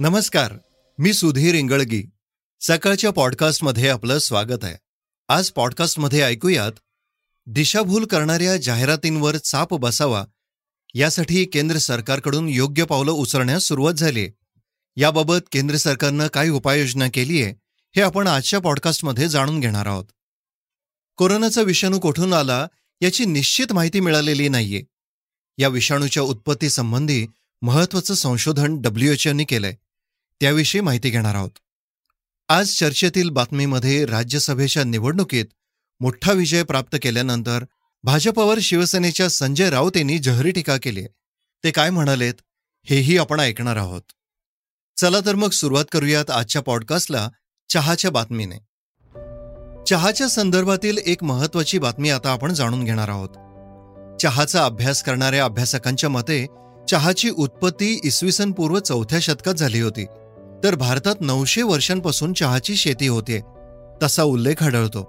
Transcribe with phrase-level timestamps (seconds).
[0.00, 0.52] नमस्कार
[0.98, 2.02] मी सुधीर इंगळगी.
[2.60, 4.76] सकाळच्या पॉडकास्टमध्ये आपलं स्वागत आहे.
[5.28, 6.72] आज पॉडकास्टमध्ये ऐकूयात
[7.46, 10.24] दिशाभूल करणाऱ्या जाहिरातींवर चाप बसावा
[10.94, 14.28] यासाठी केंद्र सरकारकडून योग्य पावलं उचलण्यास सुरुवात झाली
[14.96, 17.54] याबाबत केंद्र सरकारनं काय उपाययोजना केली आहे
[17.96, 20.06] हे आपण आजच्या पॉडकास्टमध्ये जाणून घेणार आहोत.
[21.16, 22.66] कोरोनाचा विषाणू कोठून आला
[23.00, 24.82] याची निश्चित माहिती मिळालेली नाहीये.
[25.58, 27.26] या विषाणूच्या उत्पत्तीसंबंधी
[27.62, 29.74] महत्वाचं संशोधन डब्ल्यूएचओनी केलंय.
[30.40, 31.50] त्याविषयी माहिती घेणार आहोत.
[32.48, 35.44] आज चर्चेतील बातमीमध्ये राज्यसभेच्या निवडणुकीत
[36.00, 37.64] मोठा विजय प्राप्त केल्यानंतर
[38.02, 41.06] भाजपवर शिवसेनेच्या संजय राऊत यांनी जहरी टीका केली.
[41.64, 42.34] ते काय म्हणालेत
[42.84, 44.02] हेही आपण ऐकणार आहोत.
[44.96, 47.28] चला तर मग सुरुवात करूयात आजच्या पॉडकास्टला
[47.68, 48.56] चहाच्या बातमीने.
[49.84, 53.28] चहाच्या संदर्भातील एक महत्वाची बातमी आता आपण जाणून घेणार आहोत.
[54.22, 56.46] चहाचा अभ्यास करणाऱ्या अभ्यासकांच्या मते
[56.90, 60.06] चहाची उत्पत्ती इसवी सन पूर्व चौथ्या शतकात झाली होती.
[60.64, 63.40] तर भारतात नऊशे वर्षांपासून चहाची शेती होते
[64.02, 65.02] तसा उल्लेख आढळतो.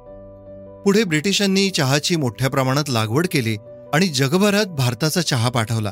[0.86, 3.58] पुढे ब्रिटिशांनी चहाची मोठ्या प्रमाणात लागवड केली
[3.94, 5.92] आणि जगभरात भारताचा चहा पाठवला.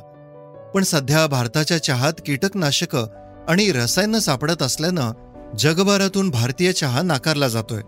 [0.75, 3.05] पण सध्या भारताच्या चहात कीटकनाशकं
[3.47, 5.11] आणि रसायनं सापडत असल्यानं
[5.59, 7.81] जगभरातून भारतीय चहा नाकारला जातोय.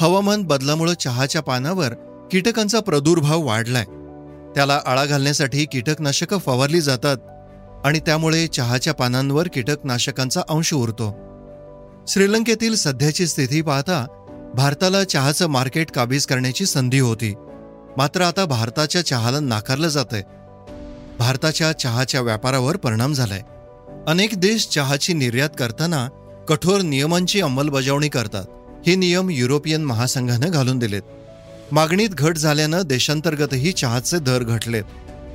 [0.00, 1.94] हवामान बदलामुळे चहाच्या पानावर
[2.30, 3.84] कीटकांचा प्रादुर्भाव वाढलाय.
[4.54, 7.16] त्याला आळा घालण्यासाठी कीटकनाशकं फवारली जातात
[7.84, 11.16] आणि त्यामुळे चहाच्या पानांवर कीटकनाशकांचा अंश उरतो.
[12.08, 14.06] श्रीलंकेतील सध्याची स्थिती पाहता
[14.54, 17.34] भारताला चहाचं मार्केट काबीज करण्याची संधी होती.
[17.96, 20.22] मात्र आता भारताच्या चहाला नाकारलं जातंय.
[21.18, 23.40] भारताच्या चहाच्या व्यापारावर परिणाम झालाय.
[24.06, 26.08] अनेक देश चहाची निर्यात करताना
[26.48, 28.44] कठोर नियमांची अंमलबजावणी करतात.
[28.86, 31.02] हे नियम युरोपियन महासंघानं घालून दिलेत.
[31.72, 34.84] मागणीत घट झाल्यानं देशांतर्गतही चहाचे दर घटलेत.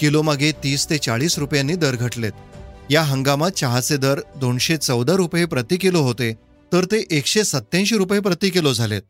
[0.01, 2.31] किलोमागे तीस ते चाळीस रुपयांनी दर घटलेत.
[2.89, 6.33] या हंगामात चहाचे दर दोनशे चौदा रुपये प्रति किलो होते
[6.73, 9.01] तर ते एकशे सत्याऐंशी रुपये प्रति किलो झालेत.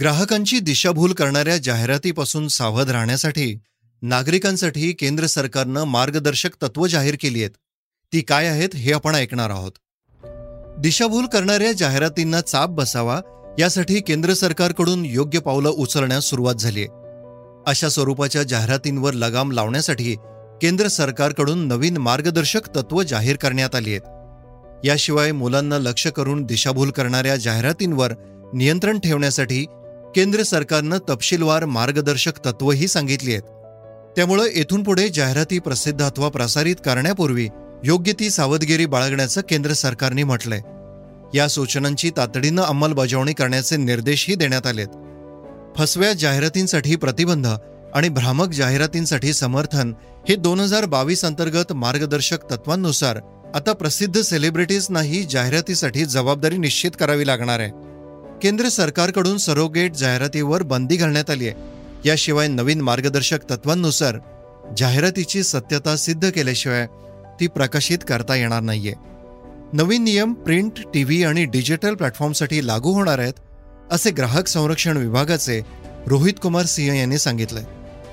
[0.00, 3.58] ग्राहकांची दिशाभूल करणाऱ्या जाहिरातीपासून सावध राहण्यासाठी
[4.02, 7.50] नागरिकांसाठी केंद्र सरकारनं मार्गदर्शक तत्व जाहीर केली आहेत.
[8.12, 9.72] ती काय आहेत हे आपण ऐकणार आहोत.
[10.78, 13.20] दिशाभूल करणाऱ्या जाहिरातींना चाप बसावा
[13.58, 17.03] यासाठी केंद्र सरकारकडून योग्य पावलं उचलण्यास सुरुवात झाली आहे.
[17.66, 20.14] अशा स्वरूपाच्या जाहिरातींवर लगाम लावण्यासाठी
[20.62, 24.00] केंद्र सरकारकडून नवीन मार्गदर्शक तत्व जाहीर करण्यात आली आहेत.
[24.84, 28.12] याशिवाय मुलांना लक्ष करून दिशाभूल करणाऱ्या जाहिरातींवर
[28.54, 29.64] नियंत्रण ठेवण्यासाठी
[30.14, 33.42] केंद्र सरकारनं तपशीलवार मार्गदर्शक तत्वही सांगितली आहेत.
[34.16, 37.48] त्यामुळे येथून पुढे जाहिराती प्रसिद्ध अथवा प्रसारित करण्यापूर्वी
[37.84, 40.60] योग्य ती सावधगिरी बाळगण्याचं केंद्र सरकारने म्हटलंय.
[41.38, 44.88] या सूचनांची तातडीनं अंमलबजावणी करण्याचे निर्देशही देण्यात आलेत.
[45.76, 47.46] फसव्या जाहिरातींसाठी प्रतिबंध
[47.94, 49.92] आणि भ्रामक जाहिरातींसाठी समर्थन
[50.28, 53.18] हे दोन हजार बावीस अंतर्गत मार्गदर्शक तत्वांनुसार
[53.54, 57.70] आता प्रसिद्ध सेलिब्रिटीजनाही जाहिरातीसाठी जबाबदारी निश्चित करावी लागणार आहे.
[58.42, 61.62] केंद्र सरकारकडून सरोगेट जाहिरातीवर बंदी घालण्यात आली आहे.
[62.08, 64.18] याशिवाय नवीन मार्गदर्शक तत्वांनुसार
[64.76, 66.86] जाहिरातीची सत्यता सिद्ध केल्याशिवाय
[67.40, 68.92] ती प्रकाशित करता येणार नाहीये.
[69.72, 73.34] नवीन नियम प्रिंट टीव्ही आणि डिजिटल प्लॅटफॉर्मसाठी लागू होणार आहेत.
[73.90, 75.60] असे ग्राहक संरक्षण विभागाचे
[76.06, 77.64] रोहित कुमार सिंह यांनी सांगितलंय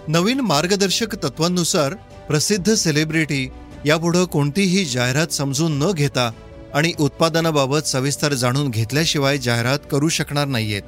[0.07, 1.93] नवीन मार्गदर्शक तत्वांनुसार
[2.27, 3.47] प्रसिद्ध सेलिब्रिटी
[3.85, 6.31] यापुढं कोणतीही जाहिरात समजून न घेता
[6.73, 10.81] आणि उत्पादनाबाबत सविस्तर जाणून घेतल्याशिवाय जाहिरात करू शकणार नाहीयेत.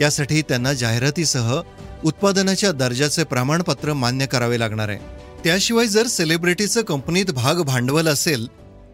[0.00, 1.60] यासाठी त्यांना जाहिरातीसह
[2.04, 4.98] उत्पादनाच्या दर्जाचे प्रमाणपत्र मान्य करावे लागणार आहे.
[5.44, 8.46] त्याशिवाय जर सेलिब्रिटीचं कंपनीत भाग भांडवल असेल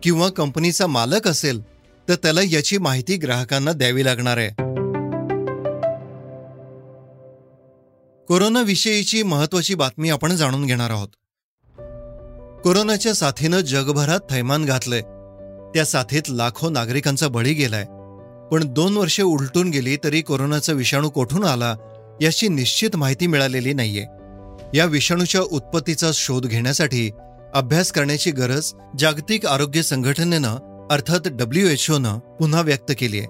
[0.02, 1.60] किंवा कंपनीचा मालक असेल
[2.08, 4.73] तर त्याला याची माहिती ग्राहकांना द्यावी लागणार आहे.
[8.28, 11.08] कोरोनाविषयीची महत्वाची बातमी आपण जाणून घेणार आहोत.
[12.64, 15.00] कोरोनाच्या साथीनं जगभरात थैमान घातलंय.
[15.74, 17.84] त्या साथीत लाखो नागरिकांचा बळी गेलाय.
[18.50, 21.76] पण दोन वर्षे उलटून गेली तरी कोरोनाचा विषाणू कोठून आला
[22.22, 24.04] याची निश्चित माहिती मिळालेली नाहीये.
[24.78, 27.10] या विषाणूच्या उत्पत्तीचा शोध घेण्यासाठी
[27.54, 33.28] अभ्यास करण्याची गरज जागतिक आरोग्य संघटनेनं अर्थात डब्ल्यू एच ओनं पुन्हा व्यक्त केली आहे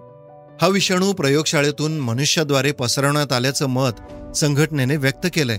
[0.63, 3.93] हा विषाणू प्रयोगशाळेतून मनुष्याद्वारे पसरवण्यात आल्याचं मत
[4.35, 5.59] संघटनेने व्यक्त केलंय.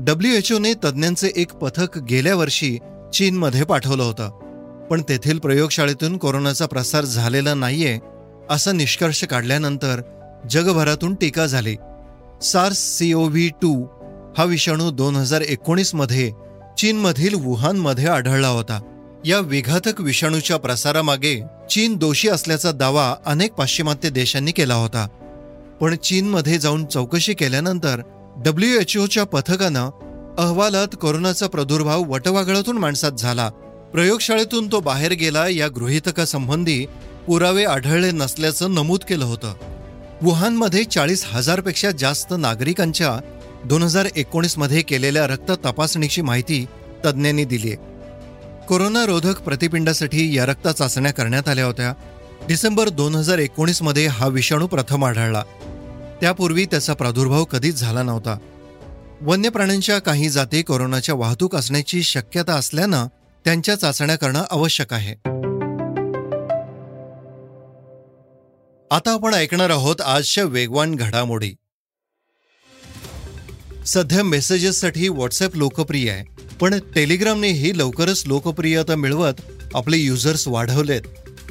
[0.00, 2.78] डब्ल्यू एच ओने तज्ज्ञांचे एक पथक गेल्या वर्षी
[3.14, 4.30] चीनमध्ये पाठवलं होतं.
[4.90, 7.98] पण तेथील प्रयोगशाळेतून कोरोनाचा प्रसार झालेला नाहीये
[8.50, 10.00] असा निष्कर्ष काढल्यानंतर
[10.50, 11.76] जगभरातून टीका झाली.
[12.42, 13.84] सार्स सीओव्ही टू
[14.38, 16.32] हा विषाणू दोन हजार एकोणीसमध्ये
[16.78, 18.80] चीनमधील वुहानमध्ये आढळला होता.
[19.24, 25.08] या विघातक विषाणूच्या प्रसारामागे चीन दोषी असल्याचा दावा अनेक पाश्चिमात्य देशांनी केला होता.
[25.80, 28.00] पण चीनमध्ये जाऊन चौकशी केल्यानंतर
[28.44, 29.90] डब्ल्यू एच ओच्या पथकानं
[30.38, 33.50] अहवालात कोरोनाचा प्रादुर्भाव वटवागळातून माणसात झाला.
[33.92, 36.86] प्रयोगशाळेतून तो बाहेर गेला या गृहितकासंबंधी
[37.26, 39.54] पुरावे आढळले नसल्याचं नमूद केलं होतं.
[40.22, 43.20] वुहानमध्ये चाळीस हजारपेक्षा जास्त नागरिकांच्या
[43.64, 46.66] दोन हजार एकोणीसमध्ये केलेल्या रक्त तपासणीची माहिती
[47.06, 51.92] तज्ज्ञांनी दिली आहे प्रतिपिंडासाठी या रक्त चाचण्या करण्यात आल्या होत्या.
[52.48, 55.42] डिसेंबर दोन हजार एकोणीसमध्ये हा विषाणू प्रथम आढळला.
[56.20, 58.38] त्यापूर्वी त्याचा प्रादुर्भाव कधीच झाला नव्हता.
[59.20, 63.06] वन्य प्राण्यांच्या काही जाती कोरोनाच्या वाहतूक असण्याची शक्यता असल्यानं
[63.44, 65.12] त्यांच्या चाचण्या करणं आवश्यक आहे.
[68.90, 71.52] आता आपण ऐकणार आहोत आजच्या वेगवान घडामोडी.
[73.86, 76.24] सध्या मेसेजेससाठी व्हॉट्सअप लोकप्रिय आहे
[76.60, 79.40] पण टेलिग्रामनेही लवकरच लोकप्रियता मिळवत
[79.74, 81.02] आपले युजर्स वाढवलेत.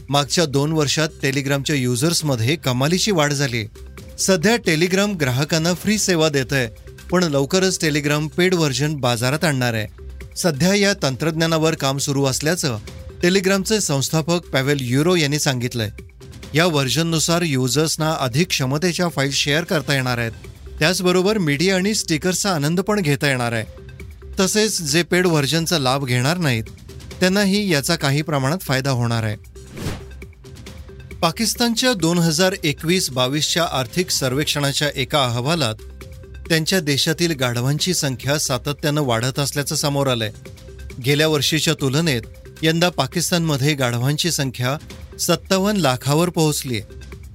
[0.10, 3.66] मागच्या दोन वर्षात टेलिग्रामच्या युजर्समध्ये कमालीची वाढ झाली
[4.20, 6.68] सध्या टेलिग्राम ग्राहकांना फ्री सेवा देत आहे
[7.12, 9.88] पण लवकरच टेलिग्राम पेड व्हर्जन बाजारात आणणार आहे.
[10.38, 12.78] सध्या या तंत्रज्ञानावर काम सुरू असल्याचं
[13.22, 15.90] टेलिग्रामचे संस्थापक पॅवेल युरो यांनी सांगितलंय.
[16.54, 20.32] या व्हर्जननुसार युजर्सना अधिक क्षमतेच्या फाईल शेअर करता येणार आहेत.
[20.80, 23.66] त्याचबरोबर मीडिया आणि स्टिकर्सचा आनंद पण घेता येणार आहे.
[24.40, 26.64] तसेच जे पेड व्हर्जनचा लाभ घेणार नाहीत
[27.20, 29.55] त्यांनाही याचा काही प्रमाणात फायदा होणार आहे.
[31.26, 35.76] पाकिस्तानच्या दोन हजार एकवीस बावीसच्या आर्थिक सर्वेक्षणाच्या एका अहवालात
[36.50, 40.32] त्यांच्या देशातील गाढवांची संख्या सातत्यानं वाढत असल्याचं समोर आलंय.
[41.06, 42.22] गेल्या वर्षीच्या तुलनेत
[42.62, 44.78] यंदा पाकिस्तानमध्ये गाढवांची संख्या
[45.20, 46.82] सत्तावन्न लाखावर पोहोचली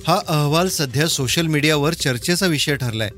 [0.06, 3.10] हा अहवाल सध्या सोशल मीडियावर चर्चेचा विषय ठरलाय.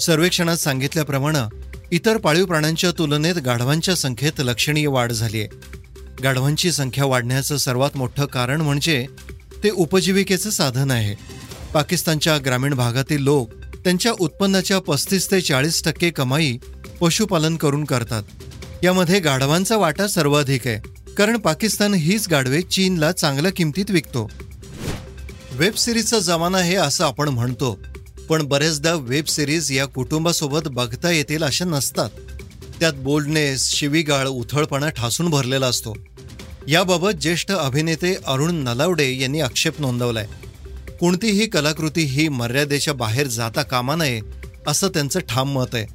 [0.00, 1.48] सर्वेक्षणात सांगितल्याप्रमाणे
[1.96, 8.26] इतर पाळीव प्राण्यांच्या तुलनेत गाढवांच्या संख्येत लक्षणीय वाढ झाली आहे गाढवांची संख्या वाढण्याचं सर्वात मोठं
[8.26, 9.04] कारण म्हणजे
[9.64, 11.14] ते उपजीविकेचं साधन आहे.
[11.72, 13.52] पाकिस्तानच्या ग्रामीण भागातील लोक
[13.84, 16.56] त्यांच्या उत्पन्नाच्या पस्तीस ते चाळीस टक्के कमाई
[17.00, 18.22] पशुपालन करून करतात.
[18.84, 24.28] यामध्ये गाढवांचा वाटा सर्वाधिक आहे कारण पाकिस्तान हीच गाढवे चीनला चांगल्या किमतीत विकतो.
[25.52, 27.78] वेब सिरीजचा जमाना आहे असं आपण म्हणतो
[28.28, 32.10] पण बरेचदा वेब सिरीज या कुटुंबासोबत बघता येतील अशा नसतात.
[32.80, 35.94] त्यात बोल्डनेस शिवीगाळ उथळपणा ठासून भरलेला असतो.
[36.68, 40.26] याबाबत ज्येष्ठ अभिनेते अरुण नलावडे यांनी आक्षेप नोंदवलाय.
[41.00, 44.20] कोणतीही कलाकृती ही मर्यादेच्या बाहेर जाता कामा नये
[44.66, 45.86] असं त्यांचं ठाम मत आहे.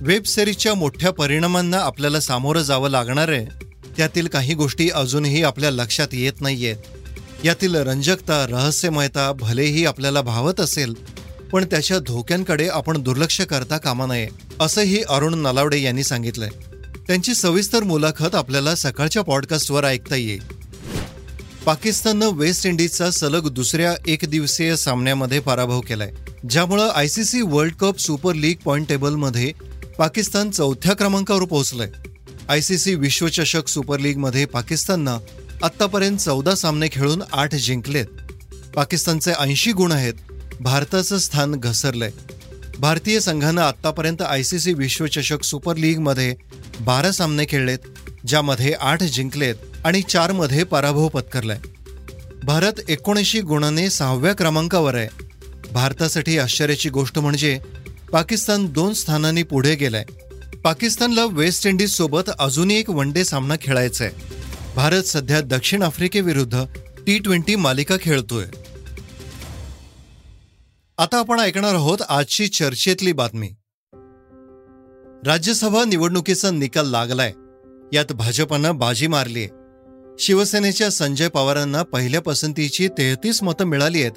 [0.00, 3.44] वेब सिरीजच्या मोठ्या परिणामांना आपल्याला सामोरं जावं लागणार आहे.
[3.96, 6.76] त्यातील काही गोष्टी अजूनही आपल्या लक्षात येत नाहीयेत.
[7.44, 10.94] यातील रंजकता रहस्यमयता भलेही आपल्याला भावत असेल
[11.52, 14.28] पण त्याच्या धोक्यांकडे आपण दुर्लक्ष करता कामा नये
[14.60, 16.50] असंही अरुण नलावडे यांनी सांगितलंय.
[17.08, 20.42] त्यांची सविस्तर मुलाखत आपल्याला सकाळच्या पॉडकास्टवर ऐकता येईल.
[21.66, 26.12] पाकिस्ताननं वेस्ट इंडिजचा सलग दुसऱ्या एकदिवसीय सामन्यामध्ये पराभव केलाय
[26.50, 29.52] ज्यामुळं ICC world cup super league point टेबलमध्ये
[29.98, 31.90] पाकिस्तान चौथ्या क्रमांकावर पोहोचलंय.
[32.48, 35.18] आयसीसी विश्वचषक सुपर लीगमध्ये पाकिस्ताननं
[35.62, 38.06] आत्तापर्यंत चौदा सामने खेळून आठ जिंकलेत.
[38.74, 40.14] पाकिस्तानचे ऐंशी गुण आहेत
[40.60, 42.10] भारताचं स्थान घसरलंय.
[42.78, 46.34] भारतीय संघानं आत्तापर्यंत आयसीसी विश्वचषक सुपर लीगमध्ये
[46.80, 47.78] बारा सामने खेळलेत
[48.26, 49.54] ज्यामध्ये आठ जिंकलेत
[49.84, 51.58] आणि चारमध्ये पराभव पत्करलाय.
[52.44, 55.08] भारत एकोणऐंशी गुणाने सहाव्या क्रमांकावर आहे.
[55.72, 57.58] भारतासाठी आश्चर्याची गोष्ट म्हणजे
[58.12, 60.04] पाकिस्तान दोन स्थानांनी पुढे गेलाय.
[60.64, 64.14] पाकिस्तानला वेस्ट इंडिज सोबत अजूनही एक वन डे सामना खेळायचा आहे
[64.76, 66.64] भारत सध्या दक्षिण आफ्रिकेविरुद्ध
[67.06, 68.44] टी ट्वेंटी मालिका खेळतोय.
[70.98, 73.50] आता आपण ऐकणार आहोत आजची चर्चेतली बातमी.
[75.26, 77.32] राज्यसभा निवडणुकीचा निकाल लागलाय.
[77.92, 79.46] यात भाजपनं बाजी मारलीय.
[80.18, 84.12] शिवसेनेच्या संजय पवारांना पहिल्या पसंतीची तेहतीस मतं मिळाली आहेत.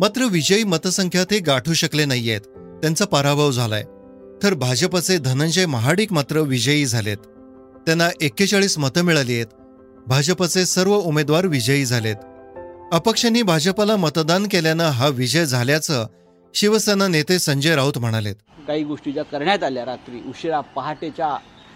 [0.00, 2.40] मात्र विजयी मतसंख्या ते गाठू शकले नाहीयेत.
[2.56, 3.82] त्यांचा पराभव झालाय.
[4.42, 7.16] तर भाजपचे धनंजय महाडिक मात्र विजयी झालेत.
[7.86, 9.46] त्यांना एक्केचाळीस मतं मिळाली आहेत.
[10.06, 12.16] भाजपचे सर्व उमेदवार विजयी झालेत.
[12.92, 16.06] अपक्षांनी भाजपला मतदान केल्यानं हा विजय झाल्याचं
[16.56, 18.34] शिवसेना नेते संजय राऊत म्हणालेत.
[18.66, 21.26] काही गोष्टी ज्या करण्यात आल्या रात्री उशिरा पहाटेच्या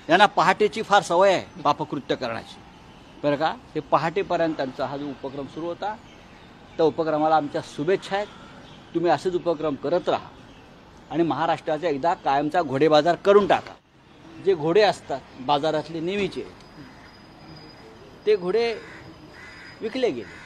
[0.08, 2.56] यांना पहाटेची फार सवय आहे पापकृत्य करण्याची.
[3.22, 3.52] बरं का?
[3.74, 5.94] ते पहाटेपर्यंत त्यांचा हा जो उपक्रम सुरू होता
[6.76, 8.26] त्या उपक्रमाला आमच्या शुभेच्छा आहेत.
[8.94, 10.28] तुम्ही असेच उपक्रम करत राहा
[11.10, 13.74] आणि महाराष्ट्राचा एकदा कायमचा घोडेबाजार करून टाका.
[14.44, 16.44] जे घोडे असतात बाजारातले नेहमीचे
[18.26, 18.72] ते घोडे
[19.80, 20.39] विकले गेले.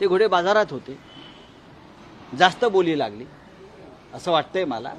[0.00, 0.98] ते घोडे बाजारात होते.
[2.38, 3.24] जास्त बोली लागली
[4.14, 4.92] असं वाटतंय मला.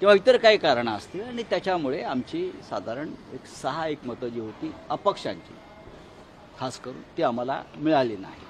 [0.00, 4.70] किंवा इतर काही कारणं असतील आणि त्याच्यामुळे आमची साधारण एक सहा एक मतं जी होती
[4.90, 5.54] अपक्षांची
[6.58, 8.40] खास करून ती आम्हाला मिळाली नाही.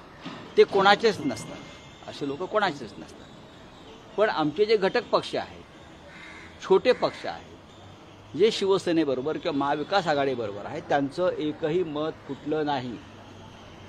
[0.57, 2.09] ते कोणाचेच नसतात.
[2.09, 3.27] असे लोक कोणाचेच नसतात.
[4.17, 10.79] पण आमचे जे घटक पक्ष आहेत छोटे पक्ष आहेत जे शिवसेनेबरोबर किंवा महाविकास आघाडीबरोबर आहे
[10.79, 12.97] त्यांचं एकही मत फुटलं नाही.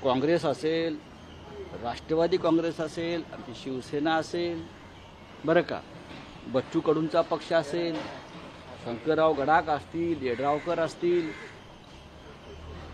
[0.04, 0.96] काँग्रेस असेल
[1.82, 4.62] राष्ट्रवादी काँग्रेस असेल आमची शिवसेना असेल
[5.44, 5.80] बरं का?
[6.52, 7.94] बच्चू कडूंचा पक्ष असेल
[8.84, 11.30] शंकरराव गडाख असतील येडरावकर असतील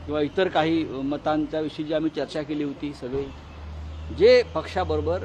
[0.07, 3.25] किंवा इतर काही मतांच्याविषयी जी आम्ही चर्चा केली होती सगळी
[4.19, 5.25] जे पक्षाबरोबर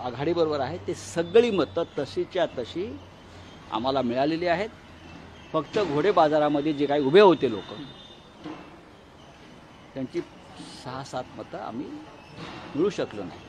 [0.00, 2.86] आघाडीबरोबर आहेत ते सगळी मतं तशीच्या तशी
[3.72, 4.68] आम्हाला मिळालेली आहेत.
[5.52, 7.72] फक्त घोडे बाजारामध्ये जे काही उभे होते लोक
[9.94, 10.20] त्यांची
[10.58, 11.86] सहा सात मतं आम्ही
[12.74, 13.40] मिळू शकलो नाही.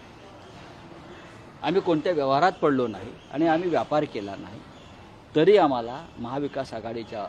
[1.64, 4.60] आम्ही कोणत्या व्यवहारात पडलो नाही आणि आम्ही व्यापार केला नाही
[5.36, 7.26] तरी आम्हाला महाविकास आघाडीच्या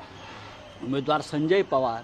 [0.82, 2.02] उमेदवार संजय पवार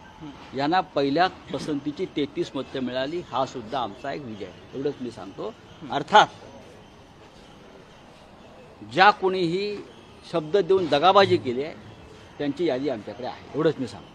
[0.56, 4.50] यांना पहिल्या पसंतीची तेहतीस मतं मिळाली हा सुद्धा आमचा एक विजय.
[4.74, 5.52] एवढंच मी सांगतो.
[5.90, 6.26] अर्थात
[8.92, 9.76] ज्या कोणीही
[10.32, 11.74] शब्द देऊन दगाबाजी केली आहे
[12.38, 13.46] त्यांची यादी आमच्याकडे आहे.
[13.54, 14.13] एवढंच मी सांगतो.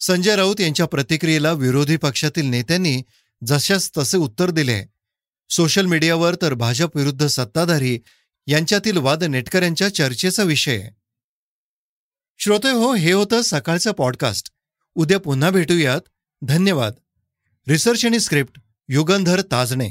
[0.00, 3.02] संजय राऊत यांच्या प्रतिक्रियेला विरोधी पक्षातील नेत्यांनी
[3.46, 4.84] जशास तसे उत्तर दिले.
[5.50, 8.00] सोशल मीडियावर तर भाजप विरुद्ध सत्ताधारी
[8.46, 10.88] यांच्यातील वाद नेटकऱ्यांच्या चर्चेचा विषय.
[12.38, 14.50] श्रोते हो हे होतं सकाळचं पॉडकास्ट.
[14.94, 16.00] उद्या पुन्हा भेटूयात.
[16.42, 16.92] धन्यवाद.
[17.68, 19.90] रिसर्च आणि स्क्रिप्ट युगंधर ताजणे.